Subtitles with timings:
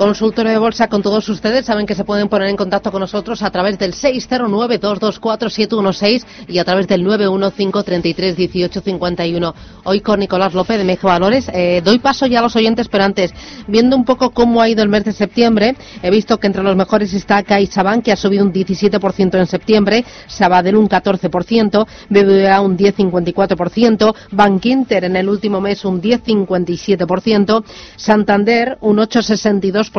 [0.00, 1.66] Consultorio de bolsa con todos ustedes.
[1.66, 6.64] Saben que se pueden poner en contacto con nosotros a través del 609-224-716 y a
[6.64, 9.52] través del 915-33-1851.
[9.84, 11.50] Hoy con Nicolás López de Mejo Valores.
[11.52, 13.30] Eh, doy paso ya a los oyentes, pero antes,
[13.68, 16.76] viendo un poco cómo ha ido el mes de septiembre, he visto que entre los
[16.76, 22.78] mejores está CaixaBank, que ha subido un 17% en septiembre, Sabadell un 14%, BBVA un
[22.78, 27.62] 10,54%, Bank Inter en el último mes un 10,57%,
[27.96, 29.89] Santander un 8,62%.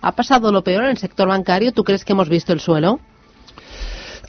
[0.00, 1.72] ¿Ha pasado lo peor en el sector bancario?
[1.72, 3.00] ¿Tú crees que hemos visto el suelo?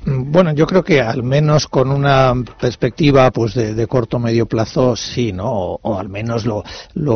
[0.06, 4.96] Bueno, yo creo que al menos con una perspectiva pues de, corto o medio plazo
[4.96, 5.52] sí, ¿no?
[5.52, 6.64] O, al menos lo,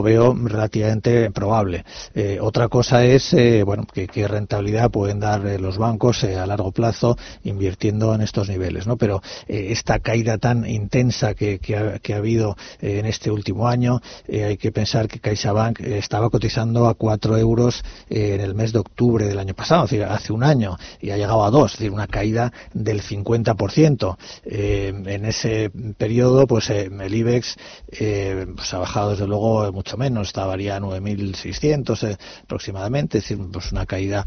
[0.01, 1.85] veo relativamente probable.
[2.13, 6.73] Eh, otra cosa es, eh, bueno, qué rentabilidad pueden dar eh, los bancos a largo
[6.73, 8.97] plazo invirtiendo en estos niveles, ¿no?
[8.97, 15.07] Pero esta caída tan intensa que, ha, habido en este último año, hay que pensar
[15.07, 19.85] que CaixaBank estaba cotizando a 4 euros en el mes de octubre del año pasado,
[19.85, 23.01] es decir, hace un año, y ha llegado a 2, es decir, una caída del
[23.01, 24.17] 50%.
[24.45, 27.55] Eh, en ese periodo, pues eh, el IBEX
[27.91, 33.71] eh, pues ha bajado desde luego mucho menos, estaría a 9.600 aproximadamente, es decir, pues
[33.71, 34.25] una caída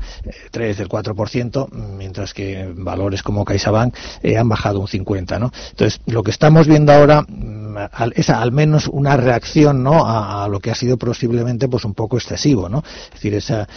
[0.51, 3.95] 3 del 4%, mientras que valores como CaixaBank
[4.37, 5.39] han bajado un 50%.
[5.39, 5.53] ¿no?
[5.71, 7.25] Entonces, lo que estamos viendo ahora
[7.77, 10.07] mm, es al menos una reacción ¿no?
[10.07, 12.83] a, lo que ha sido posiblemente pues un poco excesivo, ¿no?
[13.07, 13.69] Es decir, esa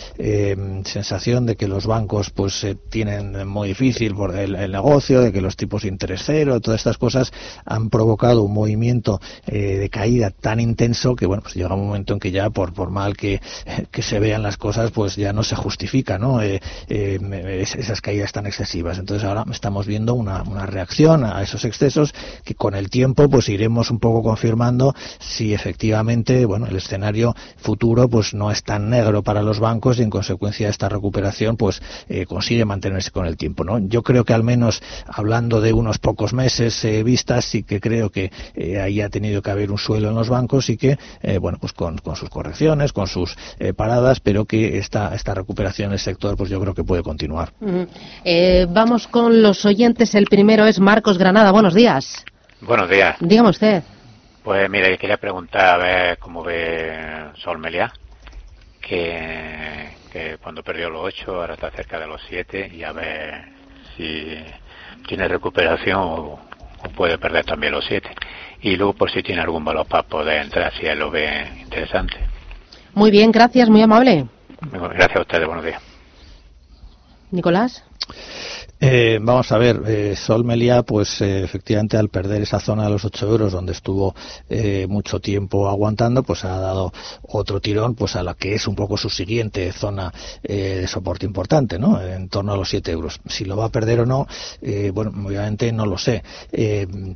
[0.86, 5.42] sensación de que los bancos pues tienen muy difícil por el, el negocio, de que
[5.42, 7.32] los tipos de interés cero, todas estas cosas
[7.66, 12.14] han provocado un movimiento eh, de caída tan intenso que, bueno, pues llega un momento
[12.14, 13.42] en que ya, por, por mal que,
[13.92, 16.42] que se vean las cosas, pues ya no se justifica, ¿no?
[16.42, 17.20] Eh, eh,
[17.62, 18.98] esas caídas tan excesivas.
[18.98, 23.50] Entonces ahora estamos viendo una, una reacción a esos excesos que con el tiempo, pues
[23.50, 29.24] iremos un poco confirmando si efectivamente, bueno, el escenario futuro, pues no es tan negro
[29.24, 31.82] para los bancos y en consecuencia esta recuperación, pues
[32.28, 33.80] consigue mantenerse con el tiempo, ¿no?
[33.80, 38.10] Yo creo que al menos hablando de unos pocos meses eh, vistas, sí que creo
[38.10, 41.38] que eh, ahí ha tenido que haber un suelo en los bancos y que, eh,
[41.38, 43.36] bueno, pues con, sus correcciones, con sus
[43.76, 47.54] paradas, pero que esta, esta recuperación del sector, pues yo creo que puede continuar.
[48.70, 50.16] vamos con los oyentes.
[50.16, 51.52] El primero es Marcos Granada.
[51.52, 52.26] Buenos días.
[52.62, 53.16] Buenos días.
[53.20, 53.84] Dígame usted.
[54.44, 57.94] Pues mire, quería preguntar a ver cómo ve Sol Meliá,
[58.82, 63.60] que, que cuando perdió los 8 ahora está cerca de los 7 y a ver
[63.96, 64.38] si
[65.08, 66.40] tiene recuperación o,
[66.96, 68.10] puede perder también los siete.
[68.62, 72.18] Y luego por si tiene algún valor para poder entrar, si él lo ve interesante.
[72.94, 74.28] Muy bien, gracias, muy amable.
[74.72, 75.82] Gracias a ustedes, buenos días.
[77.32, 77.84] Nicolás.
[78.80, 82.90] Eh, vamos a ver, eh, Sol Melia, pues eh, efectivamente al perder esa zona de
[82.92, 84.16] los 8 euros donde estuvo
[84.50, 86.94] eh, mucho tiempo aguantando, pues ha dado
[87.24, 91.78] otro tirón pues a la que es un poco su siguiente zona de soporte importante,
[91.78, 92.02] ¿no?
[92.02, 93.20] En torno a los 7 euros.
[93.28, 94.28] Si lo va a perder o no,
[94.94, 96.24] bueno, obviamente no lo sé.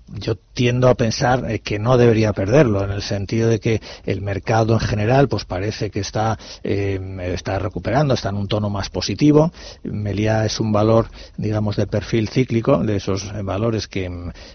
[0.07, 4.73] yo tiendo a pensar que no debería perderlo, en el sentido de que el mercado
[4.73, 9.51] en general, pues parece que está, está recuperando, está en un tono más positivo.
[9.83, 11.07] Melia es un valor,
[11.43, 14.09] digamos, de perfil cíclico, de esos valores que,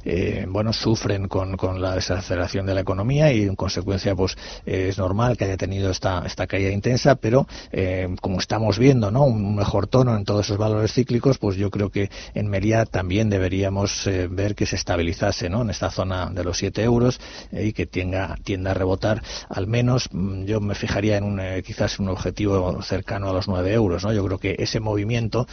[0.05, 4.99] eh, bueno, sufren con, con, la desaceleración de la economía y en consecuencia, pues es
[4.99, 9.25] normal que haya tenido esta, esta caída intensa, pero eh, como estamos viendo, ¿no?
[9.25, 13.29] Un mejor tono en todos esos valores cíclicos, pues yo creo que en Meria también
[13.29, 15.63] deberíamos eh, ver que se estabilizase, ¿no?
[15.63, 17.21] En esta zona de los 7 euros
[17.53, 21.99] y que tenga, tienda a rebotar al menos, mm, yo me fijaría en un, quizás
[21.99, 24.13] un objetivo cercano a los 9 euros, ¿no?
[24.13, 25.47] Yo creo que ese movimiento,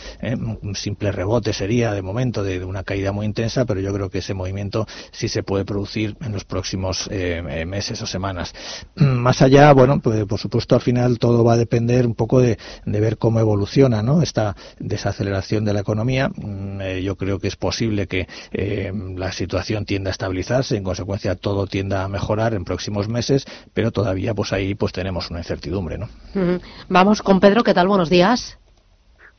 [0.75, 4.33] simple rebote sería de momento de, una caída muy intensa, pero yo creo que ese
[4.33, 8.53] movimiento sí se puede producir en los próximos eh, eh, meses o semanas.
[8.95, 12.57] Más allá, bueno, pues por supuesto al final todo va a depender un poco de,
[12.85, 14.21] ver cómo evoluciona ¿no?
[14.21, 16.29] esta desaceleración de la economía.
[16.29, 18.27] Mm, eh, yo creo que es posible que
[19.15, 23.91] la situación tienda a estabilizarse, en consecuencia todo tienda a mejorar en próximos meses, pero
[23.91, 26.09] todavía pues ahí pues tenemos una incertidumbre, ¿no?
[26.89, 27.87] Vamos con Pedro, ¿qué tal?
[27.87, 28.57] Buenos días.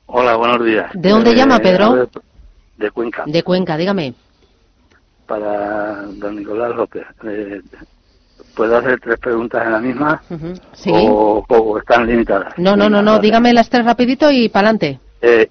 [0.06, 0.90] Hola, buenos días.
[0.94, 2.08] ¿De dónde llama, Pedro?
[2.76, 3.24] De Cuenca.
[3.26, 4.14] De Cuenca, dígame.
[5.26, 7.04] Para don Nicolás López.
[7.24, 7.60] Eh,
[8.54, 10.22] ¿Puedo hacer tres preguntas en la misma?
[10.72, 10.92] Sí.
[10.94, 11.44] O,
[11.78, 12.54] están limitadas?
[12.56, 13.18] No, no, no, no.
[13.18, 15.00] Dígame las tres rapidito y para adelante.
[15.20, 15.50] Eh,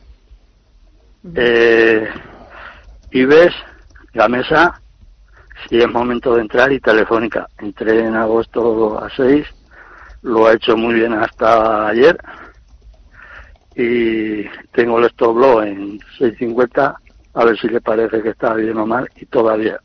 [1.36, 2.08] eh,
[3.12, 3.54] y ves
[4.14, 4.80] la mesa
[5.68, 7.50] si es momento de entrar y telefónica.
[7.60, 9.46] Entré en agosto a 6,
[10.22, 12.18] lo ha hecho muy bien hasta ayer
[13.76, 16.96] y tengo el stop loss en 6.50
[17.34, 19.80] a ver si le parece que está bien o mal y todavía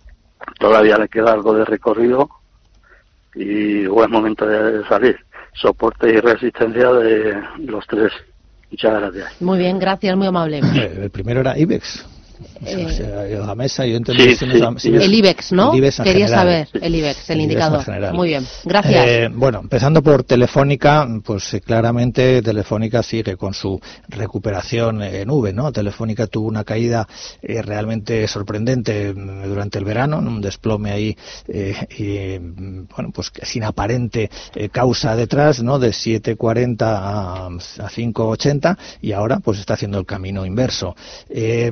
[0.59, 2.29] todavía le queda algo de recorrido
[3.35, 5.17] y es momento de salir
[5.55, 8.13] soporte y resistencia de los tres.
[8.71, 9.43] Muchas gracias.
[9.43, 10.61] Muy bien, gracias, muy amable.
[10.61, 12.07] El primero era IBEX.
[12.65, 14.47] Eh, la mesa, yo entendí Sí, que sí.
[14.79, 15.73] si es- el IBEX, ¿no?
[15.73, 16.45] el IBEX en Quería general.
[16.67, 17.85] saber el IBEX, el, El IBEX en indicador.
[17.85, 18.15] general.
[18.15, 19.07] Muy bien, gracias.
[19.09, 25.31] Eh, bueno, empezando por Telefónica, pues eh, claramente Telefónica sigue con su recuperación eh, en
[25.31, 25.73] V, ¿no?
[25.73, 27.07] Telefónica tuvo una caída
[27.43, 30.31] eh, realmente sorprendente mm, durante el verano, ¿no?
[30.31, 31.17] un desplome ahí,
[31.49, 35.79] eh, y, mm, bueno, pues sin aparente eh, causa detrás, ¿no?
[35.79, 40.95] De 7.40 a, a 5.80 y ahora pues está haciendo el camino inverso.
[41.29, 41.71] Eh,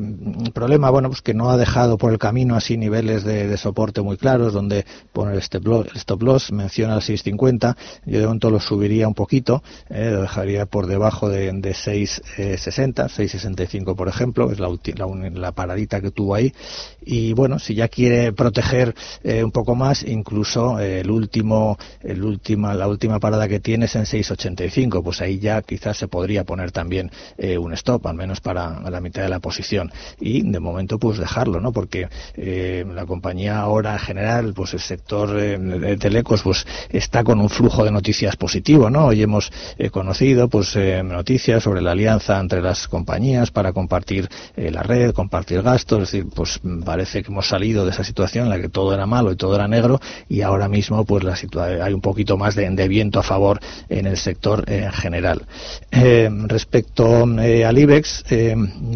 [0.59, 4.17] problema, bueno, pues que no ha dejado por el camino así niveles de, soporte muy
[4.17, 7.77] claros donde pone el stop loss, el stop loss menciona el 6.50,
[8.07, 13.07] yo de momento lo subiría un poquito, eh, lo dejaría por debajo de, de 6.60,
[13.09, 16.53] 6.65 por ejemplo, es la, la, la paradita que tuvo ahí.
[17.01, 22.23] Y bueno, si ya quiere proteger eh, un poco más, incluso eh, el último, el
[22.23, 26.45] última, la última parada que tiene es en 6.85, pues ahí ya quizás se podría
[26.45, 29.91] poner también eh, un stop, al menos para la mitad de la posición.
[30.21, 31.73] Y de momento pues dejarlo, ¿no?
[31.73, 37.25] Porque eh, la compañía ahora en general, pues el sector eh, de telecos pues está
[37.25, 39.07] con un flujo de noticias positivo, ¿no?
[39.07, 44.29] Hoy hemos eh, conocido pues eh, noticias sobre la alianza entre las compañías para compartir
[44.57, 48.45] eh, la red, compartir gastos, es decir, pues parece que hemos salido de esa situación
[48.45, 51.39] en la que todo era malo y todo era negro y ahora mismo pues la
[51.83, 55.43] hay un poquito más de, de viento a favor en el sector en general.
[55.91, 58.25] Respecto al IBEX,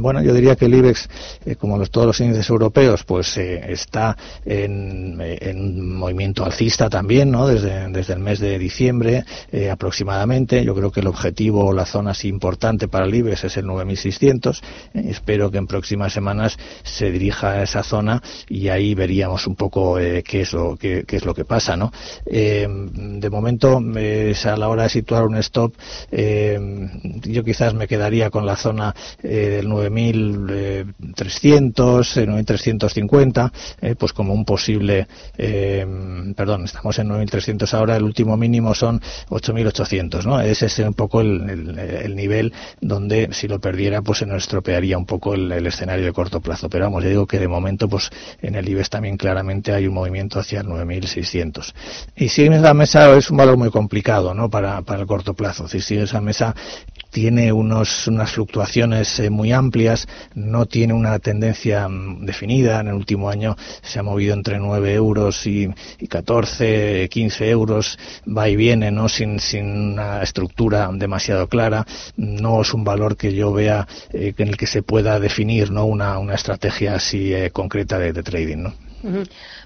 [0.00, 1.08] bueno, yo diría que el IBEX,
[1.44, 7.30] eh, como todos los índices europeos, pues eh, está en, eh, en movimiento alcista también,
[7.30, 7.46] ¿no?
[7.46, 9.24] Desde, desde el mes de diciembre
[9.70, 10.64] aproximadamente.
[10.64, 14.62] Yo creo que el objetivo o la zona importante para el IBEX es el 9600.
[14.94, 19.56] Eh, espero que en próximas semanas se dirija a esa zona y ahí veríamos un
[19.56, 21.92] poco qué es lo qué, es lo que pasa, ¿no?
[22.24, 25.74] De momento, a la hora de situar un stop,
[26.10, 34.44] yo quizás me quedaría con la zona del 9300, eh, 9350, eh, pues como un
[34.44, 35.06] posible,
[35.38, 35.86] eh,
[36.36, 40.40] perdón, estamos en 9300 ahora, el último mínimo son 8800, ¿no?
[40.40, 44.42] Ese es un poco el, el- el nivel donde si lo perdiera, pues se nos
[44.42, 46.68] estropearía un poco el, escenario de corto plazo.
[46.68, 49.94] Pero vamos, yo digo que de momento, pues en el IBEX también claramente hay un
[49.94, 51.74] movimiento hacia el 9600.
[52.16, 54.50] Y si esa mesa es un valor muy complicado, ¿no?
[54.50, 55.68] Para, para el corto plazo.
[55.68, 56.54] Si sigue esa mesa
[57.10, 62.80] tiene unos, unas fluctuaciones eh, muy amplias, no tiene una tendencia mm, definida.
[62.80, 67.98] En el último año se ha movido entre 9 euros y, y 14, 15 euros,
[68.26, 69.08] va y viene, ¿no?
[69.08, 71.86] Sin, sin una estructura demasiado clara.
[72.16, 75.86] No es un valor que yo vea eh, en el que se pueda definir, ¿no?
[75.86, 78.91] Una, una estrategia así eh, concreta de, de trading, ¿no?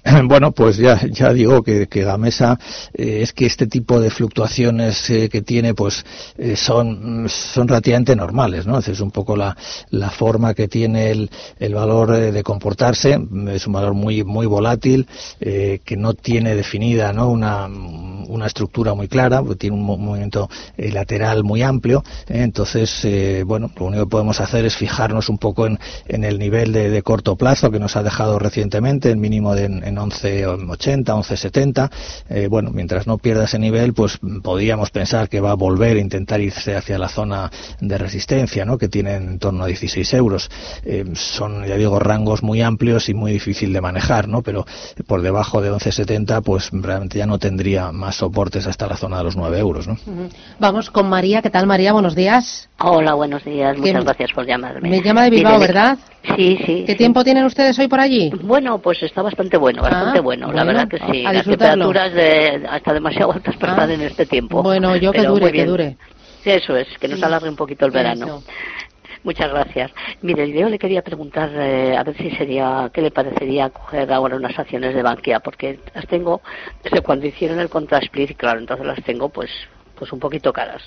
[0.25, 0.95] Bueno, pues ya,
[1.33, 2.59] digo que, que Gamesa
[2.93, 6.05] eh, es que este tipo de fluctuaciones eh, que tiene pues
[6.37, 8.79] eh, son, son relativamente normales, ¿no?
[8.79, 9.55] Es un poco la,
[9.91, 11.29] la forma que tiene el,
[11.59, 13.19] el valor eh, de comportarse,
[13.49, 15.07] es un valor muy, muy volátil,
[15.39, 17.29] eh, que no tiene definida ¿no?
[17.29, 23.07] Una, una estructura muy clara, porque tiene un mo- movimiento lateral muy amplio, entonces,
[23.45, 26.89] bueno, lo único que podemos hacer es fijarnos un poco en, en el nivel de,
[26.89, 31.89] de corto plazo que nos ha dejado recientemente, el mínimo de, en, en 11.80, 11.70.
[32.29, 35.99] Eh, bueno, mientras no pierda ese nivel, pues podríamos pensar que va a volver a
[35.99, 38.77] intentar irse hacia la zona de resistencia, ¿no?
[38.77, 40.49] que tiene en torno a 16 euros.
[40.83, 44.41] Eh, son, ya digo, rangos muy amplios y muy difícil de manejar, ¿no?
[44.41, 44.65] pero
[45.07, 49.23] por debajo de 11.70, pues realmente ya no tendría más soportes hasta la zona de
[49.23, 49.87] los 9 euros.
[49.87, 49.97] ¿no?
[50.59, 51.41] Vamos con María.
[51.41, 51.93] ¿Qué tal, María?
[51.93, 52.69] Buenos días.
[52.79, 53.75] Hola, buenos días.
[53.75, 54.89] ¿Qué- Muchas gracias por llamarme.
[54.89, 55.97] Me llama de Bilbao, ¿verdad?
[56.35, 56.83] Sí, sí.
[56.85, 56.97] ¿Qué sí.
[56.97, 58.29] tiempo tienen ustedes hoy por allí?
[58.41, 60.47] Bueno, pues está bastante bueno, bastante Ah, bueno.
[60.47, 61.23] bueno, La verdad que sí.
[61.23, 64.61] Las temperaturas de, hasta demasiado altas para Ah, estar en este tiempo.
[64.61, 65.97] Bueno, yo que dure, que dure.
[66.43, 68.25] Sí, Eso es, que nos alargue un poquito el verano.
[68.25, 68.43] Eso.
[69.23, 69.91] Muchas gracias.
[70.21, 74.37] Mire, yo le quería preguntar eh, a ver si sería, qué le parecería coger ahora
[74.37, 76.41] unas acciones de Bankia, porque las tengo
[76.83, 79.49] desde cuando hicieron el contrasplit, claro, entonces las tengo pues
[79.99, 80.81] pues un poquito caras.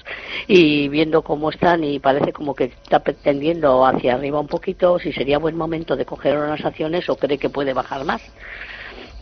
[0.49, 5.13] Y viendo cómo están y parece como que está tendiendo hacia arriba un poquito, si
[5.13, 8.23] sería buen momento de coger unas acciones o cree que puede bajar más.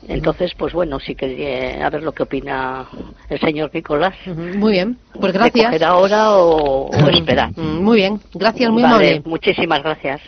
[0.09, 2.89] Entonces, pues bueno, sí que a ver lo que opina
[3.29, 4.15] el señor Nicolás.
[4.27, 5.83] Muy bien, pues gracias.
[5.83, 7.57] ahora o, esperar?
[7.59, 9.23] Muy bien, gracias, muy amable.
[9.27, 10.21] Muchísimas gracias.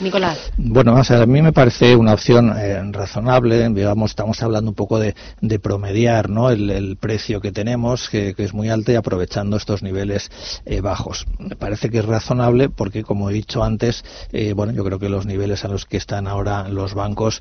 [0.00, 0.52] Nicolás.
[0.56, 3.68] Bueno, a mí me parece una opción eh, razonable.
[3.70, 5.14] Digamos, estamos hablando un poco de,
[5.60, 6.50] promediar ¿no?
[6.50, 10.30] el, precio que tenemos, que, es muy alto, y aprovechando estos niveles
[10.64, 11.26] eh, bajos.
[11.38, 15.08] Me parece que es razonable porque, como he dicho antes, eh, bueno, yo creo que
[15.08, 17.40] los niveles a los que están ahora los bancos,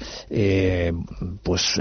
[1.43, 1.79] pues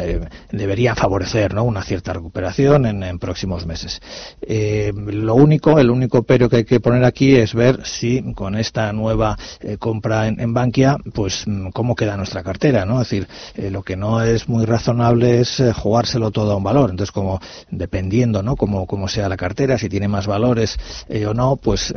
[0.51, 1.65] debería favorecer ¿no?
[1.65, 4.01] una cierta recuperación en, próximos meses.
[4.47, 8.93] lo único, el único pero que hay que poner aquí es ver si con esta
[8.93, 9.37] nueva
[9.79, 13.03] compra en, en Bankia, pues mm, cómo queda nuestra cartera, ¿no?
[13.03, 13.27] Es decir,
[13.57, 16.91] eh, lo que no es muy razonable es eh, jugárselo todo a un valor.
[16.91, 17.41] Entonces, como
[17.71, 18.55] dependiendo, ¿no?
[18.55, 20.79] Como, como sea la cartera, si tiene más valores
[21.09, 21.93] eh, o no, pues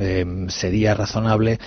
[0.48, 1.60] sería razonable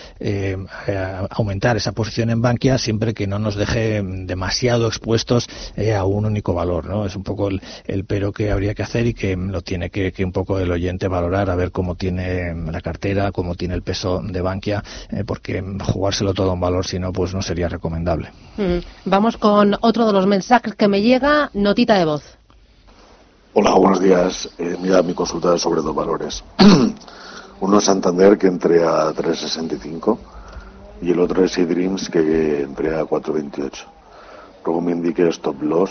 [1.31, 5.49] aumentar esa posición en Bankia siempre que no nos deje demasiado expuestos
[5.97, 7.07] a un único valor, ¿no?
[7.07, 10.25] Es un poco el, pero que habría que hacer y que lo tiene que, que,
[10.25, 14.21] un poco el oyente valorar a ver cómo tiene la cartera, cómo tiene el peso
[14.23, 14.83] de Bankia,
[15.27, 15.63] porque
[15.93, 18.31] jugárselo todo a un valor si no, pues no sería recomendable.
[18.57, 18.79] Mm.
[19.05, 22.23] Vamos con otro de los mensajes que me llega, notita de voz.
[23.53, 24.49] Hola, buenos días.
[24.59, 26.43] Eh, mira, mi consulta es sobre dos valores.
[27.61, 30.19] Uno es Santander, que entré a 3.65,
[31.03, 33.71] y el otro es eDreams, que entré a 4.28.
[34.65, 35.91] Luego me indique stop loss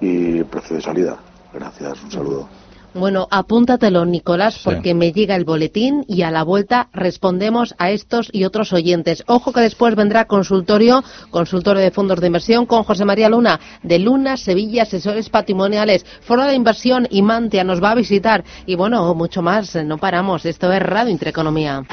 [0.00, 1.16] y precio de salida.
[1.52, 2.48] Gracias, un saludo.
[2.94, 8.28] Bueno, apúntatelo, Nicolás, porque me llega el boletín y a la vuelta respondemos a estos
[8.32, 9.22] y otros oyentes.
[9.26, 13.98] Ojo que después vendrá consultorio, consultorio de fondos de inversión con José María Luna, de
[14.00, 18.44] Luna, Sevilla, Asesores Patrimoniales, Foro de Inversión y Mantia nos va a visitar.
[18.66, 20.44] Y bueno, mucho más, no paramos.
[20.44, 21.84] Esto es Radio Intereconomía.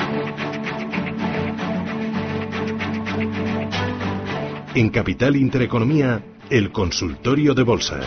[4.74, 8.00] En Capital Intereconomía, el consultorio de bolsa.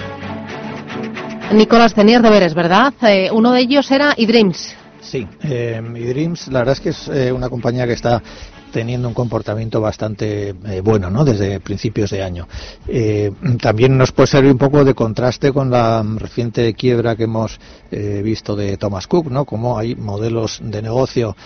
[1.52, 2.92] Nicolás, tenías deberes, ¿verdad?
[3.02, 4.76] Eh, uno de ellos era eDreams.
[5.00, 8.22] Sí, eh, eDreams, la verdad es que es eh, una compañía que está
[8.70, 11.24] teniendo un comportamiento bastante eh, bueno ¿no?
[11.24, 12.48] desde principios de año.
[12.88, 17.58] Eh, también nos puede servir un poco de contraste con la reciente quiebra que hemos
[17.90, 19.44] eh, visto de Thomas Cook, ¿no?
[19.44, 21.36] como hay modelos de negocio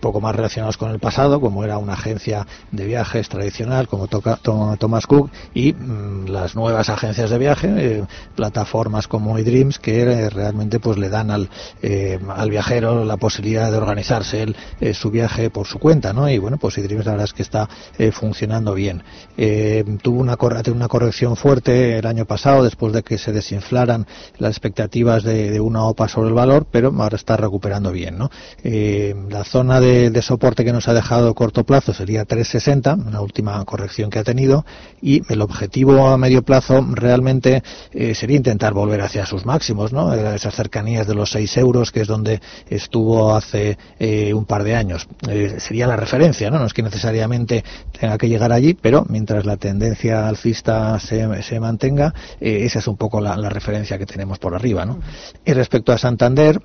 [0.00, 4.36] poco más relacionados con el pasado, como era una agencia de viajes tradicional como toca,
[4.36, 10.98] Thomas Cook, y mm, las nuevas agencias de viaje, plataformas como eDreams, que realmente pues
[10.98, 11.48] le dan al,
[12.28, 14.46] al viajero la posibilidad de organizarse
[14.92, 16.12] su viaje por su cuenta.
[16.12, 16.28] ¿no?
[16.46, 19.02] Bueno, pues eDreams la verdad es que está eh, funcionando bien.
[19.36, 20.38] Eh, tuvo una,
[20.72, 24.06] una corrección fuerte el año pasado después de que se desinflaran
[24.38, 28.16] las expectativas de, una OPA sobre el valor, pero ahora está recuperando bien.
[28.16, 28.30] ¿no?
[28.62, 33.20] Eh, la zona de, soporte que nos ha dejado a corto plazo sería 360, una
[33.20, 34.64] última corrección que ha tenido,
[35.02, 37.64] y el objetivo a medio plazo realmente
[38.14, 40.14] sería intentar volver hacia sus máximos, ¿no?
[40.14, 43.76] esas cercanías de los 6 euros, que es donde estuvo hace
[44.32, 45.08] un par de años.
[45.58, 46.64] sería la referencia ¿no?
[46.64, 47.64] es que necesariamente
[47.98, 52.88] tenga que llegar allí, pero mientras la tendencia alcista se, se mantenga, eh, esa es
[52.88, 54.98] un poco la, referencia que tenemos por arriba, ¿no?
[55.44, 56.60] Y respecto a Santander,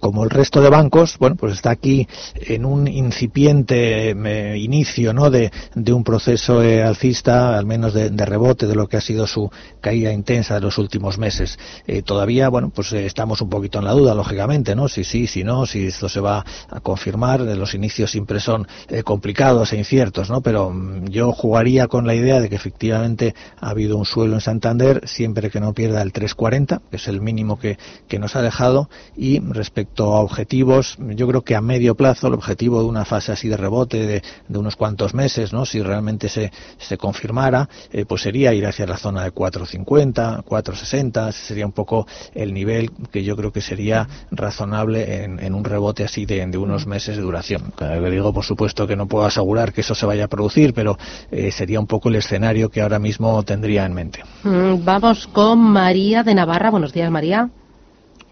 [0.00, 5.30] como el resto de bancos, bueno, pues está aquí en un incipiente eh, inicio, ¿no?
[5.30, 5.50] De,
[5.88, 10.12] un proceso eh, alcista, al menos de, rebote de lo que ha sido su caída
[10.12, 11.58] intensa de los últimos meses.
[11.86, 14.88] Eh, todavía, bueno, pues estamos un poquito en la duda, lógicamente, ¿no?
[14.88, 17.40] Si sí, si no, si esto se va a confirmar.
[17.40, 18.66] Los inicios siempre son
[19.04, 20.42] complicados e inciertos, ¿no?
[20.42, 24.40] Pero mm, yo jugaría con la idea de que efectivamente ha habido un suelo en
[24.40, 28.42] Santander, siempre que no pierda el 340, que es el mínimo que, que nos ha
[28.42, 33.04] dejado, y respecto a objetivos, yo creo que a medio plazo el objetivo de una
[33.04, 35.66] fase así de rebote de, unos cuantos meses, ¿no?
[35.66, 41.32] si realmente se, se confirmara, eh, pues sería ir hacia la zona de 4.50, 4.60,
[41.32, 46.24] sería un poco el nivel que yo creo que sería razonable en, un rebote así
[46.24, 47.74] de, unos meses de duración.
[47.78, 50.96] Le digo, por supuesto, que no puedo asegurar que eso se vaya a producir, pero
[51.30, 54.24] eh, sería un poco el escenario que ahora mismo tendría en mente.
[54.44, 56.70] Mm, vamos con María de Navarra.
[56.70, 57.50] Buenos días, María.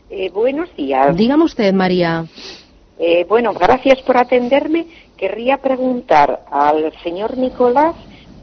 [0.09, 1.17] Eh, buenos días.
[1.17, 2.27] Dígame usted, María.
[2.99, 4.87] Eh, bueno, gracias por atenderme.
[5.17, 7.97] Querría preguntar al señor Nicolás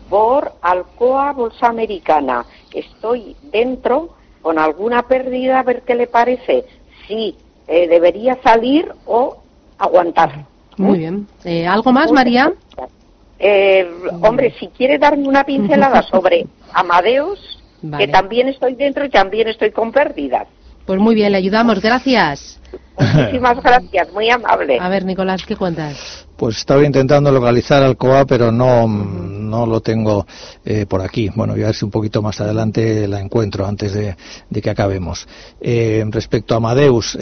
[0.10, 2.46] por Alcoa Bolsa Americana.
[2.74, 4.10] Estoy dentro
[4.42, 6.66] con alguna pérdida, a ver qué le parece.
[7.08, 7.36] Si
[7.68, 9.38] eh, debería salir o
[9.78, 10.46] aguantar.
[10.76, 11.28] Muy bien.
[11.68, 12.54] ¿Algo más, María?
[14.22, 17.40] hombre, si quiere darme una pincelada sobre Amadeus,
[17.98, 20.48] que también estoy dentro y también estoy con pérdidas.
[20.86, 22.60] Pues muy bien, le ayudamos, gracias.
[22.98, 24.78] Muchísimas gracias, muy amable.
[24.80, 26.28] A ver, Nicolás, ¿qué cuentas?
[26.36, 30.26] Pues estaba intentando localizar al COA, pero no, no lo tengo
[30.66, 31.30] eh, por aquí.
[31.34, 34.16] Bueno, voy a ver si un poquito más adelante la encuentro antes de,
[34.62, 35.28] que acabemos.
[35.62, 37.18] Eh, respecto a Amadeus,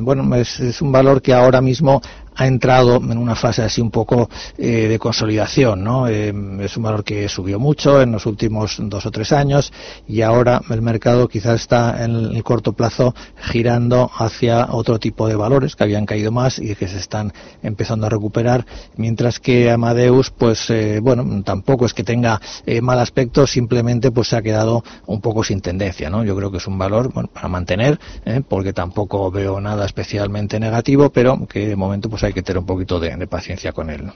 [0.00, 2.02] bueno, es, un valor que ahora mismo
[2.40, 6.08] ha entrado en una fase así un poco eh, de consolidación, ¿no?
[6.08, 9.70] Eh, es un valor que subió mucho en los últimos dos o tres años
[10.08, 15.36] y ahora el mercado quizás está en el corto plazo girando hacia otro tipo de
[15.36, 17.30] valores que habían caído más y que se están
[17.62, 18.64] empezando a recuperar,
[18.96, 22.40] mientras que Amadeus, pues eh, bueno, tampoco es que tenga
[22.80, 26.24] mal aspecto, simplemente pues se ha quedado un poco sin tendencia, ¿no?
[26.24, 28.00] Yo creo que es un valor bueno, para mantener,
[28.48, 32.66] porque tampoco veo nada especialmente negativo, pero que de momento pues hay que tener un
[32.66, 34.10] poquito de, paciencia con él.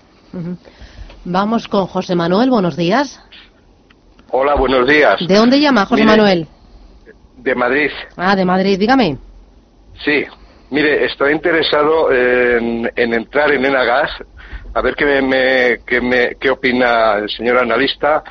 [1.25, 3.21] Vamos con José Manuel, buenos días.
[4.31, 5.27] Hola, buenos días.
[5.27, 6.47] ¿De dónde llama José Manuel?
[7.37, 7.91] De Madrid.
[8.17, 9.17] Ah, de Madrid, dígame.
[10.05, 10.25] Sí,
[10.71, 14.11] mire, estoy interesado en, entrar en Enagas,
[14.75, 18.25] a ver qué, me, qué, me, qué opina el señor analista,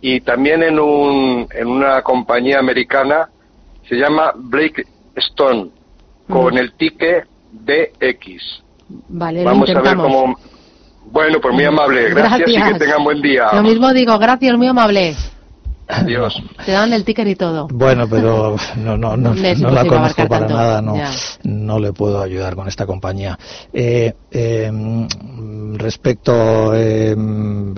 [0.00, 3.28] y también en, un, en una compañía americana,
[3.88, 5.70] se llama Blake Stone,
[6.28, 8.62] con el ticket DX.
[8.88, 10.36] Vale, Vamos a ver cómo.
[11.10, 12.10] Bueno, pues muy amable.
[12.10, 13.48] Gracias, y que tengan buen día.
[13.52, 15.14] Lo mismo digo, gracias, muy amable.
[15.88, 16.42] Adiós.
[16.66, 17.66] Te dan el ticket y todo.
[17.68, 20.94] Bueno, pero no, no, no, no la conozco para nada, no,
[21.44, 23.38] no le puedo ayudar con esta compañía.
[23.72, 24.70] Eh, eh,
[25.76, 27.16] respecto, eh,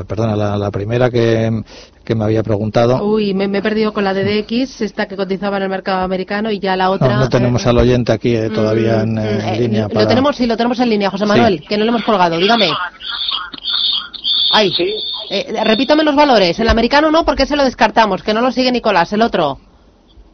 [0.09, 1.62] perdona, la, la primera que,
[2.11, 3.05] que me había preguntado.
[3.05, 6.59] Uy, me, he perdido con la DDX, esta que cotizaba en el mercado americano y
[6.59, 7.17] ya la otra.
[7.17, 9.14] No, tenemos al oyente aquí todavía en,
[9.57, 9.87] línea.
[9.88, 12.37] Lo tenemos, sí, lo tenemos en línea, José Manuel, que no le hemos colgado.
[12.37, 12.69] Dígame.
[14.52, 14.73] Ay,
[15.31, 16.59] eh, repítame los valores.
[16.59, 19.61] El americano no, porque se lo descartamos, que no lo sigue Nicolás, el otro.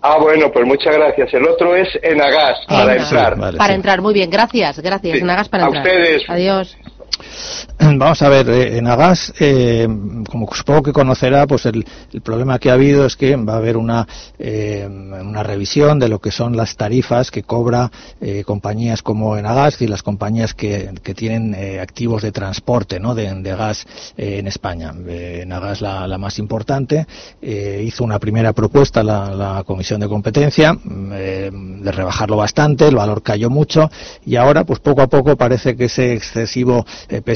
[0.00, 1.34] Ah, bueno, pues muchas gracias.
[1.34, 3.36] El otro es Enagas, para entrar.
[3.58, 5.18] para entrar, muy bien, gracias, gracias.
[5.18, 5.86] Enagas para entrar.
[5.86, 6.22] A ustedes.
[6.26, 6.74] Adiós.
[7.78, 9.86] Vamos a ver, eh, en Agas, eh,
[10.30, 11.84] como supongo que conocerá, pues el,
[12.22, 14.06] problema que ha habido es que va a haber una,
[14.38, 17.90] eh, una revisión de lo que son las tarifas que cobra
[18.44, 23.14] compañías como Enagas y las compañías que, que tienen activos de transporte ¿no?
[23.14, 23.86] de, gas
[24.16, 24.92] en España.
[25.06, 27.06] Enagas, la, la más importante,
[27.42, 33.50] hizo una primera propuesta la, la Comisión de Competencia de rebajarlo bastante, el valor cayó
[33.50, 33.90] mucho
[34.24, 36.84] y ahora, pues poco a poco parece que ese excesivo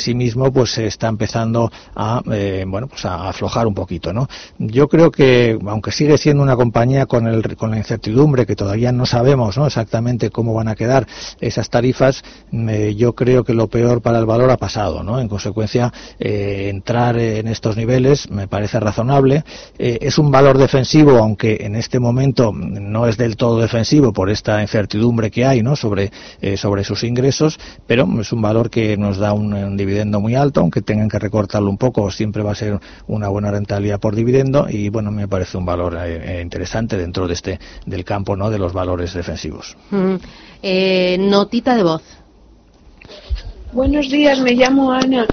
[0.00, 4.88] pesimismo pues se está empezando a eh, bueno pues a aflojar un poquito no yo
[4.88, 9.04] creo que aunque sigue siendo una compañía con el con la incertidumbre que todavía no
[9.04, 9.66] sabemos ¿no?
[9.66, 11.06] exactamente cómo van a quedar
[11.38, 15.28] esas tarifas eh, yo creo que lo peor para el valor ha pasado no en
[15.28, 19.44] consecuencia eh, entrar en estos niveles me parece razonable.
[19.78, 24.62] Es un valor defensivo aunque en este momento no es del todo defensivo por esta
[24.62, 26.10] incertidumbre que hay no sobre
[26.56, 29.76] sobre sus ingresos pero es un valor que nos da un
[30.20, 34.00] muy alto, aunque tengan que recortarlo un poco, siempre va a ser una buena rentabilidad
[34.00, 38.04] por dividendo y bueno, me parece un valor eh, eh, interesante dentro de este del
[38.04, 39.76] campo no de los valores defensivos.
[40.62, 42.02] Eh, notita de voz.
[43.72, 45.26] Buenos días, me llamo Ana.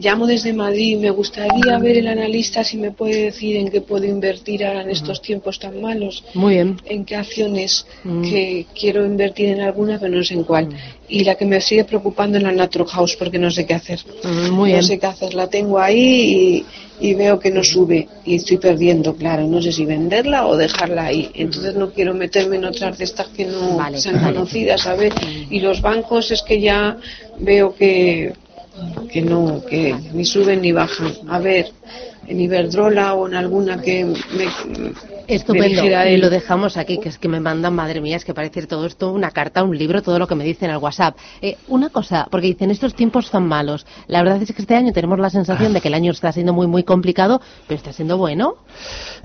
[0.00, 0.96] Llamo desde Madrid.
[0.98, 4.90] Me gustaría ver el analista si me puede decir en qué puedo invertir ahora en
[4.90, 6.24] estos tiempos tan malos.
[6.32, 6.80] Muy bien.
[6.86, 7.86] En qué acciones
[8.22, 10.68] que quiero invertir en alguna, pero no sé en cuál.
[11.06, 14.00] Y la que me sigue preocupando es la Natural House porque no sé qué hacer.
[14.50, 15.34] muy no sé qué hacer.
[15.34, 16.64] La tengo ahí
[17.00, 19.46] y, veo que no sube y estoy perdiendo, claro.
[19.46, 21.30] No sé si venderla o dejarla ahí.
[21.34, 25.12] Entonces no quiero meterme en otras de estas que no sean conocidas, ¿sabes?
[25.50, 26.96] Y los bancos es que ya
[27.38, 28.32] veo que
[29.10, 31.12] que no, que ni suben ni bajan.
[31.28, 31.72] A ver,
[32.26, 34.46] en Iberdrola o en alguna que me,
[35.34, 35.84] Estupendo.
[35.84, 38.86] y lo dejamos aquí, que es que me mandan, madre mía, es que parece todo
[38.86, 41.16] esto una carta, un libro, todo lo que me dicen al WhatsApp.
[41.40, 43.86] Eh, una cosa, porque dicen, estos tiempos son malos.
[44.06, 46.52] La verdad es que este año tenemos la sensación de que el año está siendo
[46.52, 48.56] muy, muy complicado, pero está siendo bueno.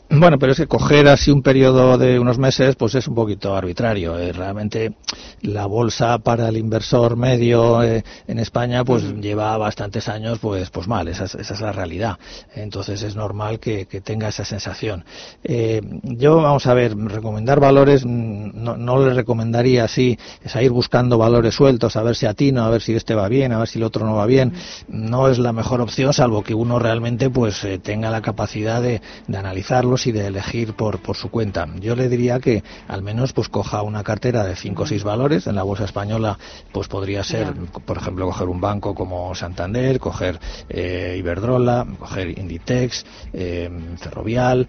[0.09, 3.55] Bueno, pero es que coger así un periodo de unos meses, pues es un poquito
[3.55, 4.19] arbitrario.
[4.19, 4.93] Eh, realmente
[5.41, 10.87] la bolsa para el inversor medio eh, en España, pues lleva bastantes años, pues, pues
[10.87, 11.07] mal.
[11.07, 12.19] Esa es, la realidad.
[12.53, 15.03] Entonces es normal que, tenga esa sensación.
[15.43, 20.61] Eh, yo, vamos a ver, recomendar valores, mm, no, no le recomendaría así, es a
[20.61, 23.59] ir buscando valores sueltos, a ver si atino, a ver si este va bien, a
[23.59, 24.53] ver si el otro no va bien.
[24.87, 29.37] No es la mejor opción, salvo que uno realmente, pues, tenga la capacidad de, de
[29.37, 31.67] analizarlo y de elegir por, por su cuenta.
[31.79, 35.47] Yo le diría que al menos pues coja una cartera de 5 o 6 valores.
[35.47, 36.37] En la bolsa española
[36.71, 37.53] pues podría ser,
[37.85, 44.67] por ejemplo, coger un banco como Santander, coger eh, Iberdrola, coger Inditex eh, Ferrovial,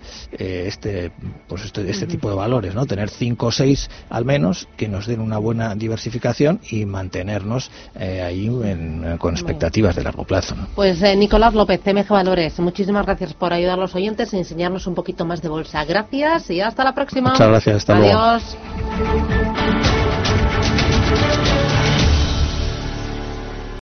[1.06, 2.86] eh, este, pues este, este tipo de valores, ¿no?
[2.86, 8.50] Tener cinco o seis al menos que nos den una buena diversificación y mantenernos ahí
[9.18, 10.54] con expectativas de largo plazo.
[10.74, 14.94] Pues Nicolás López, CMG Valores, muchísimas gracias por ayudar a los oyentes y enseñarnos un
[14.94, 15.84] poquito más de bolsa.
[15.84, 17.30] Gracias y hasta la próxima.
[17.30, 18.56] Muchas gracias, hasta Adiós.